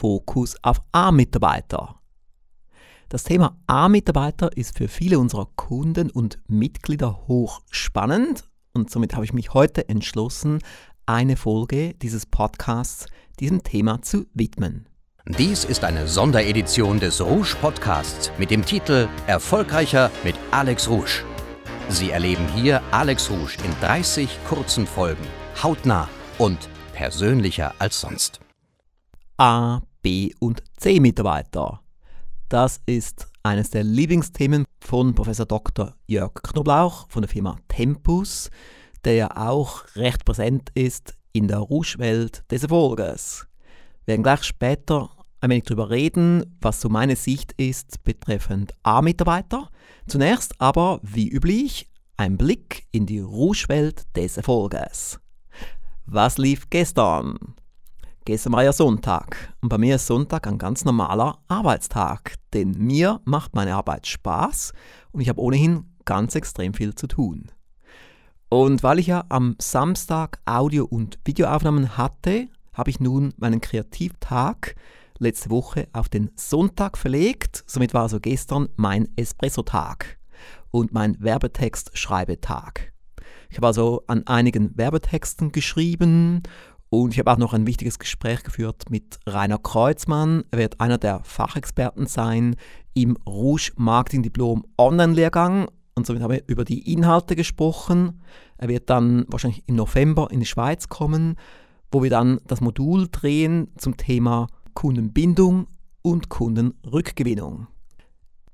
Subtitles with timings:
[0.00, 1.96] Fokus auf A-Mitarbeiter.
[3.10, 9.34] Das Thema A-Mitarbeiter ist für viele unserer Kunden und Mitglieder hochspannend und somit habe ich
[9.34, 10.60] mich heute entschlossen,
[11.04, 13.08] eine Folge dieses Podcasts
[13.40, 14.88] diesem Thema zu widmen.
[15.26, 21.24] Dies ist eine Sonderedition des Rouge Podcasts mit dem Titel Erfolgreicher mit Alex Rouge.
[21.90, 25.26] Sie erleben hier Alex Rouge in 30 kurzen Folgen,
[25.62, 26.08] hautnah
[26.38, 28.40] und persönlicher als sonst.
[29.36, 31.80] A, B und C Mitarbeiter.
[32.48, 35.94] Das ist eines der Lieblingsthemen von Professor Dr.
[36.06, 38.50] Jörg Knoblauch von der Firma Tempus,
[39.04, 43.46] der ja auch recht präsent ist in der Rouge-Welt des Erfolges.
[44.04, 49.70] Wir werden gleich später ein wenig darüber reden, was so meine Sicht ist betreffend A-Mitarbeiter.
[50.06, 55.20] Zunächst aber, wie üblich, ein Blick in die Rouge-Welt des Erfolges.
[56.04, 57.54] Was lief gestern?
[58.30, 63.20] Gestern war ja Sonntag und bei mir ist Sonntag ein ganz normaler Arbeitstag, denn mir
[63.24, 64.72] macht meine Arbeit Spaß
[65.10, 67.50] und ich habe ohnehin ganz extrem viel zu tun.
[68.48, 74.76] Und weil ich ja am Samstag Audio- und Videoaufnahmen hatte, habe ich nun meinen Kreativtag
[75.18, 77.64] letzte Woche auf den Sonntag verlegt.
[77.66, 80.18] Somit war also gestern mein Espresso-Tag
[80.70, 82.92] und mein Werbetext-Schreibetag.
[83.50, 86.44] Ich habe also an einigen Werbetexten geschrieben
[86.90, 90.42] und ich habe auch noch ein wichtiges Gespräch geführt mit Rainer Kreuzmann.
[90.50, 92.56] Er wird einer der Fachexperten sein
[92.94, 95.68] im Rouge Marketing Diplom Online-Lehrgang.
[95.94, 98.20] Und somit haben wir über die Inhalte gesprochen.
[98.58, 101.36] Er wird dann wahrscheinlich im November in die Schweiz kommen,
[101.92, 105.68] wo wir dann das Modul drehen zum Thema Kundenbindung
[106.02, 107.68] und Kundenrückgewinnung.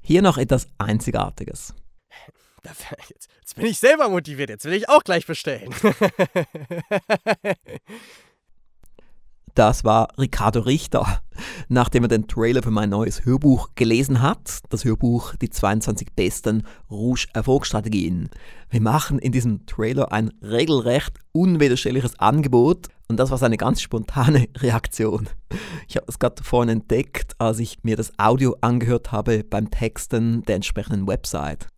[0.00, 1.74] Hier noch etwas Einzigartiges.
[3.08, 5.74] Jetzt, jetzt, bin ich selber motiviert, jetzt will ich auch gleich bestellen.
[9.54, 11.20] Das war Ricardo Richter,
[11.68, 14.60] nachdem er den Trailer für mein neues Hörbuch gelesen hat.
[14.70, 18.30] Das Hörbuch Die 22 besten Rouge-Erfolgsstrategien.
[18.70, 24.48] Wir machen in diesem Trailer ein regelrecht unwiderstehliches Angebot und das war seine ganz spontane
[24.56, 25.28] Reaktion.
[25.86, 30.44] Ich habe es gerade vorhin entdeckt, als ich mir das Audio angehört habe beim Texten
[30.44, 31.71] der entsprechenden Website.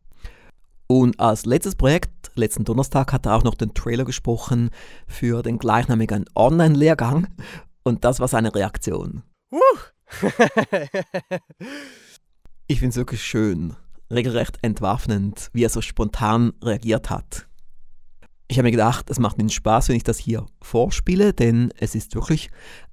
[0.87, 4.71] Und als letztes Projekt, letzten Donnerstag, hat er auch noch den Trailer gesprochen
[5.07, 7.29] für den gleichnamigen Online-Lehrgang.
[7.83, 9.23] Und das war seine Reaktion.
[12.67, 13.75] ich finde es wirklich schön,
[14.13, 17.47] regelrecht entwaffnend, wie er so spontan reagiert hat.
[18.49, 21.95] Ich habe mir gedacht, es macht mir Spaß, wenn ich das hier vorspiele, denn es
[21.95, 22.51] ist wirklich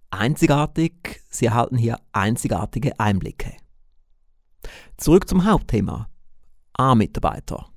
[0.09, 1.21] einzigartig.
[1.29, 3.53] Sie erhalten hier einzigartige Einblicke.
[4.97, 6.07] Zurück zum Hauptthema.
[6.73, 7.67] A-Mitarbeiter.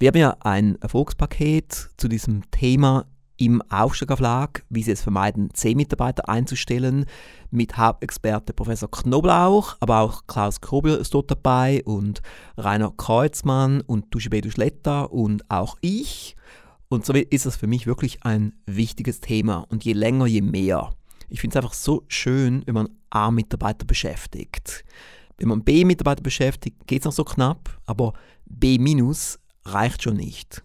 [0.00, 3.04] Wir haben ja ein Erfolgspaket zu diesem Thema
[3.36, 7.04] im Aufstieg Verlag, wie sie es vermeiden, C-Mitarbeiter einzustellen,
[7.50, 12.22] mit Hauptexperte Professor Knoblauch, aber auch Klaus Krobel ist dort dabei und
[12.56, 16.34] Rainer Kreuzmann und Duschibe Duschletta und auch ich.
[16.88, 20.94] Und so ist es für mich wirklich ein wichtiges Thema und je länger, je mehr.
[21.28, 24.82] Ich finde es einfach so schön, wenn man A-Mitarbeiter beschäftigt.
[25.36, 28.14] Wenn man B-Mitarbeiter beschäftigt, geht es noch so knapp, aber
[28.46, 28.78] B-
[29.64, 30.62] reicht schon nicht.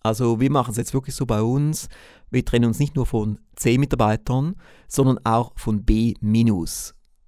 [0.00, 1.88] Also wir machen es jetzt wirklich so bei uns,
[2.30, 4.54] wir trennen uns nicht nur von C-Mitarbeitern,
[4.88, 6.14] sondern auch von B-.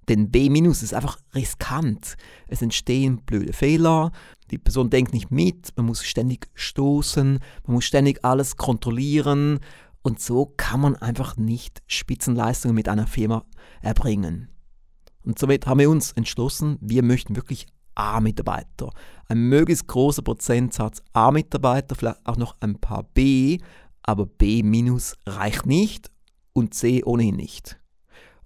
[0.07, 2.15] Denn B- ist einfach riskant.
[2.47, 4.11] Es entstehen blöde Fehler,
[4.49, 9.59] die Person denkt nicht mit, man muss ständig stoßen, man muss ständig alles kontrollieren
[10.01, 13.45] und so kann man einfach nicht Spitzenleistungen mit einer Firma
[13.81, 14.49] erbringen.
[15.23, 17.67] Und somit haben wir uns entschlossen, wir möchten wirklich
[17.99, 18.89] A-Mitarbeiter.
[19.27, 23.59] Ein möglichst großer Prozentsatz A-Mitarbeiter, vielleicht auch noch ein paar B,
[24.03, 24.63] aber B-
[25.27, 26.09] reicht nicht
[26.53, 27.79] und C ohnehin nicht.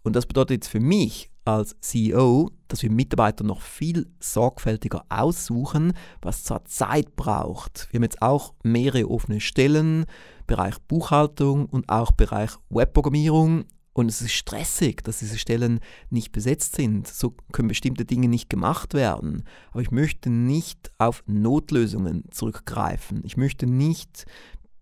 [0.01, 5.93] Und das bedeutet jetzt für mich als CEO, dass wir Mitarbeiter noch viel sorgfältiger aussuchen,
[6.21, 7.87] was zwar Zeit braucht.
[7.91, 10.05] Wir haben jetzt auch mehrere offene Stellen,
[10.47, 16.75] Bereich Buchhaltung und auch Bereich Webprogrammierung und es ist stressig, dass diese Stellen nicht besetzt
[16.75, 17.07] sind.
[17.07, 19.43] So können bestimmte Dinge nicht gemacht werden.
[19.71, 23.21] Aber ich möchte nicht auf Notlösungen zurückgreifen.
[23.23, 24.25] Ich möchte nicht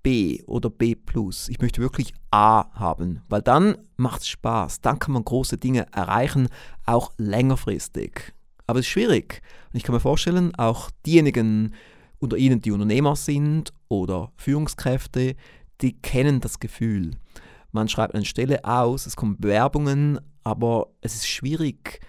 [0.02, 0.96] B oder B.
[1.50, 4.80] Ich möchte wirklich A haben, weil dann macht es Spaß.
[4.80, 6.48] Dann kann man große Dinge erreichen,
[6.86, 8.34] auch längerfristig.
[8.66, 9.42] Aber es ist schwierig.
[9.74, 11.74] Und ich kann mir vorstellen, auch diejenigen
[12.20, 15.36] unter Ihnen, die Unternehmer sind oder Führungskräfte,
[15.82, 17.12] die kennen das Gefühl
[17.72, 22.00] man schreibt eine Stelle aus, es kommen Bewerbungen, aber es ist schwierig,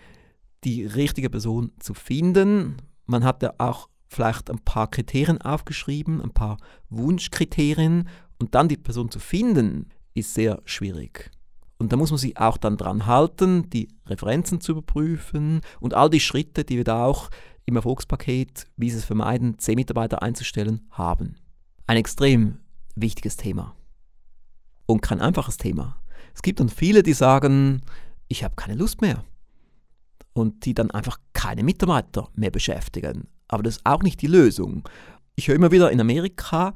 [0.64, 2.76] die richtige Person zu finden.
[3.06, 6.58] Man hat ja auch vielleicht ein paar Kriterien aufgeschrieben, ein paar
[6.90, 11.30] Wunschkriterien und dann die Person zu finden, ist sehr schwierig.
[11.78, 16.10] Und da muss man sich auch dann dran halten, die Referenzen zu überprüfen und all
[16.10, 17.28] die Schritte, die wir da auch
[17.64, 21.36] im Erfolgspaket, wie sie es vermeiden, 10 Mitarbeiter einzustellen, haben.
[21.86, 22.58] Ein extrem
[22.94, 23.74] wichtiges Thema.
[24.86, 25.96] Und kein einfaches Thema.
[26.34, 27.82] Es gibt dann viele, die sagen,
[28.28, 29.24] ich habe keine Lust mehr.
[30.32, 33.28] Und die dann einfach keine Mitarbeiter mehr beschäftigen.
[33.48, 34.82] Aber das ist auch nicht die Lösung.
[35.36, 36.74] Ich höre immer wieder in Amerika,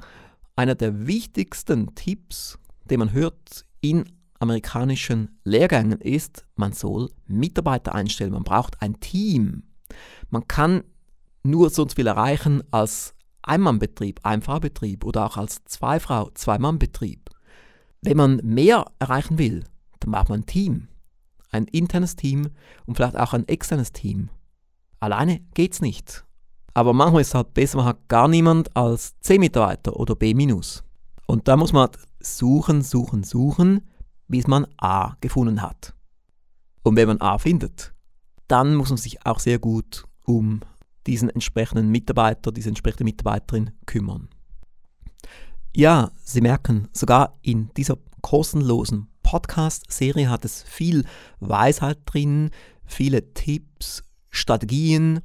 [0.55, 4.05] einer der wichtigsten Tipps, den man hört in
[4.39, 9.63] amerikanischen Lehrgängen ist, man soll Mitarbeiter einstellen, man braucht ein Team.
[10.29, 10.83] Man kann
[11.43, 17.29] nur so viel erreichen als Einmannbetrieb, Einfahrbetrieb oder auch als Zweifrau, Zweimannbetrieb.
[18.01, 19.63] Wenn man mehr erreichen will,
[19.99, 20.87] dann braucht man ein Team.
[21.49, 22.49] Ein internes Team
[22.85, 24.29] und vielleicht auch ein externes Team.
[24.99, 26.25] Alleine geht's nicht.
[26.73, 30.35] Aber manchmal ist es halt besser, man hat gar niemand als C Mitarbeiter oder B-.
[31.25, 31.89] Und da muss man
[32.19, 33.81] suchen, suchen, suchen,
[34.27, 35.95] bis man A gefunden hat.
[36.83, 37.93] Und wenn man A findet,
[38.47, 40.61] dann muss man sich auch sehr gut um
[41.05, 44.29] diesen entsprechenden Mitarbeiter, diese entsprechende Mitarbeiterin kümmern.
[45.77, 51.05] Ja, Sie merken, sogar in dieser kostenlosen Podcast-Serie hat es viel
[51.39, 52.49] Weisheit drin,
[52.83, 54.01] viele Tipps,
[54.31, 55.19] Strategien.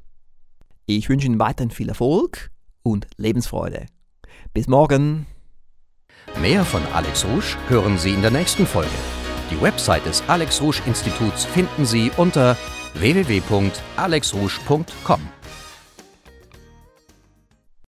[0.87, 2.49] Ich wünsche Ihnen weiterhin viel Erfolg
[2.81, 3.85] und Lebensfreude.
[4.53, 5.27] Bis morgen!
[6.41, 8.89] Mehr von Alex Rouge hören Sie in der nächsten Folge.
[9.51, 12.57] Die Website des Alex Rouge Instituts finden Sie unter
[12.95, 15.40] www.alexrouge.com.